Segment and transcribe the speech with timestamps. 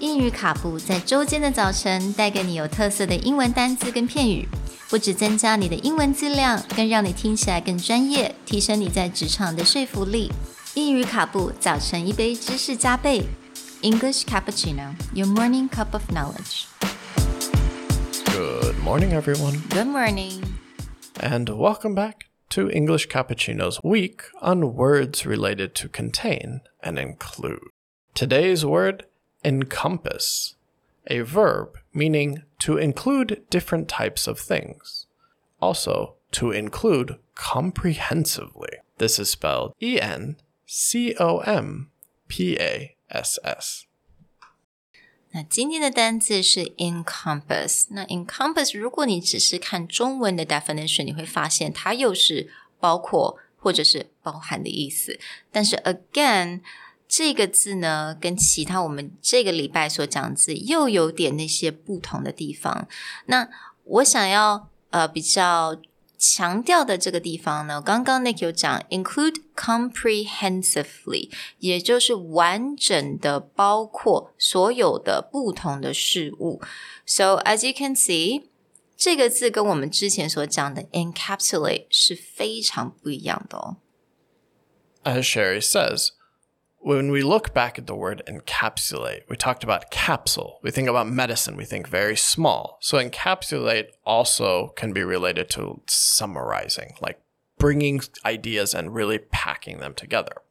[0.00, 4.46] 英语卡布在周间的早晨带给你有特色的英文单词跟片语，
[4.90, 10.30] 不只增加你的英文质量，更让你听起来更专业，提升你在职场的说服力。
[10.74, 13.22] 英语卡布早晨一杯知识加倍，
[13.80, 16.66] English cappuccino, your morning cup of knowledge.
[18.26, 20.42] Good morning, everyone, Good morning.
[21.18, 27.60] and welcome back to English Cappuccino's week on words related to contain and include.
[28.14, 29.04] Today's word,
[29.44, 30.54] encompass,
[31.06, 35.06] a verb meaning to include different types of things.
[35.58, 38.78] Also, to include comprehensively.
[38.98, 41.90] This is spelled E N C O M
[42.28, 43.86] P A S S.
[45.30, 47.86] 那今天的单字是 encompass。
[47.90, 55.18] 那 encompass，如果你只是看中文的 definition，你会发现它又是包括或者是包含的意思。
[55.50, 56.60] 但是 again，
[57.11, 62.87] 这个字呢，跟其他我们这个礼拜所讲的字又有点那些不同的地方。
[63.25, 63.49] 那
[63.83, 65.81] 我想要呃比较
[66.17, 76.61] 强调的这个地方呢，刚刚 Nick 有讲 include comprehensively，也就是完整的包括所有的不同的事物。
[77.05, 78.43] So as you can see，
[78.95, 83.75] 这个字跟我们之前所讲的 encapsulate 是非常不一样的哦。
[85.03, 86.11] As Sherry says,
[86.83, 90.59] when we look back at the word encapsulate, we talked about capsule.
[90.63, 92.79] We think about medicine, we think very small.
[92.81, 97.21] So encapsulate also can be related to summarizing, like
[97.59, 100.41] bringing ideas and really packing them together.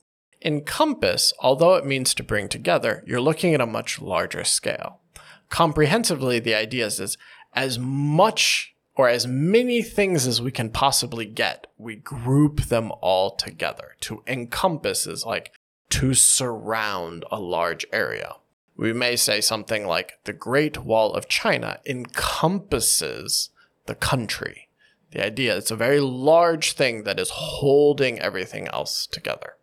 [0.43, 5.01] Encompass, although it means to bring together, you're looking at a much larger scale.
[5.49, 7.19] Comprehensively, the idea is,
[7.55, 13.35] as much or as many things as we can possibly get, we group them all
[13.35, 13.97] together.
[14.03, 15.53] To encompass is like
[15.91, 18.37] to surround a large area.
[18.77, 23.51] We may say something like the Great Wall of China encompasses
[23.87, 24.69] the country.
[25.11, 29.55] The idea it's a very large thing that is holding everything else together.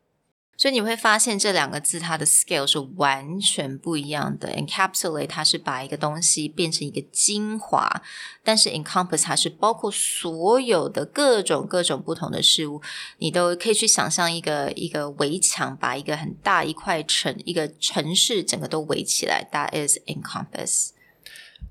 [0.58, 4.50] 所以你会发现这两个字它的 scale 是完全不一样的。
[4.56, 8.02] encapsulate 它是把一个东西变成一个精华，
[8.44, 12.82] 但是 encompass 它是包括所有的各种各种不同的事物，
[13.20, 19.48] 你都可以去想象一个一个围墙，把一个很大一块城一个城市整个都围起来。
[19.52, 20.97] That is encompass。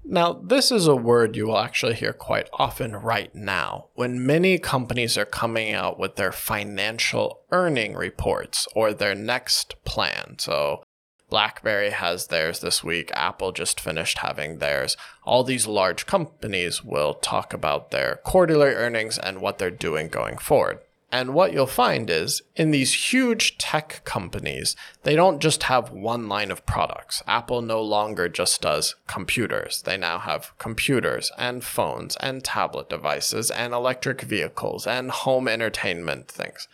[0.08, 4.56] Now, this is a word you will actually hear quite often right now when many
[4.56, 10.36] companies are coming out with their financial earning reports or their next plan.
[10.38, 10.84] So,
[11.28, 14.96] BlackBerry has theirs this week, Apple just finished having theirs.
[15.24, 20.38] All these large companies will talk about their quarterly earnings and what they're doing going
[20.38, 20.78] forward.
[21.12, 24.74] And what you'll find is in these huge tech companies,
[25.04, 27.22] they don't just have one line of products.
[27.28, 29.82] Apple no longer just does computers.
[29.82, 36.28] They now have computers and phones and tablet devices and electric vehicles and home entertainment
[36.28, 36.66] things.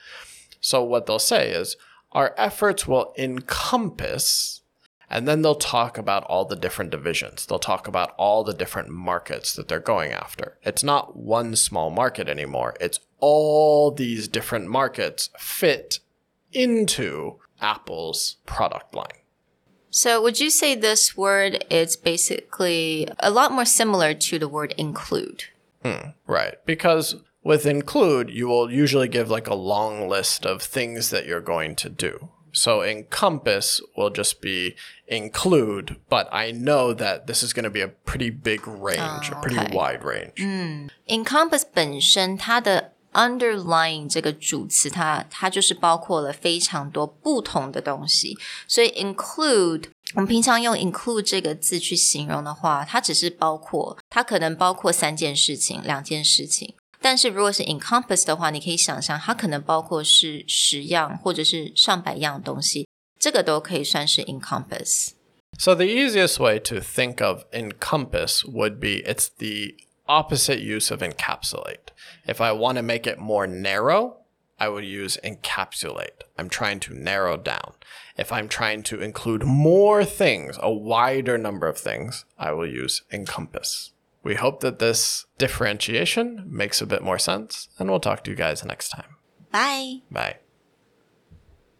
[0.60, 1.76] So what they'll say is
[2.12, 4.61] our efforts will encompass
[5.12, 7.46] and then they'll talk about all the different divisions.
[7.46, 10.58] They'll talk about all the different markets that they're going after.
[10.62, 12.74] It's not one small market anymore.
[12.80, 16.00] It's all these different markets fit
[16.52, 19.22] into Apple's product line.
[19.90, 24.74] So would you say this word is basically a lot more similar to the word
[24.78, 25.44] include?
[25.84, 26.54] Hmm, right.
[26.64, 31.42] Because with include, you will usually give like a long list of things that you're
[31.42, 32.30] going to do.
[32.53, 34.75] So encompass will just be
[35.05, 39.35] include, but I know that this is going to be a pretty big range, a
[39.41, 39.75] pretty okay.
[39.75, 40.89] wide range.
[41.05, 48.35] encompass 本身它的 underlying 这个主词，它它就是包括了非常多不同的东西，
[48.67, 49.83] 所以 include
[50.15, 56.73] 我们平常用 include 这个字去形容的话，它只是包括，它可能包括三件事情、两件事情。
[57.01, 62.87] 但是如果是 encompass 的话，你可以想象它可能包括是十样或者是上百样东西，
[63.19, 65.11] 这个都可以算是 encompass。
[65.59, 69.75] So the easiest way to think of encompass would be it's the
[70.07, 71.91] opposite use of encapsulate.
[72.25, 74.17] If I want to make it more narrow,
[74.57, 76.25] I would use encapsulate.
[76.37, 77.73] I'm trying to narrow down.
[78.17, 83.03] If I'm trying to include more things, a wider number of things, I will use
[83.11, 83.91] encompass.
[84.22, 88.36] We hope that this differentiation makes a bit more sense, and we'll talk to you
[88.36, 89.16] guys next time.
[89.50, 89.96] Bye.
[90.10, 90.36] Bye.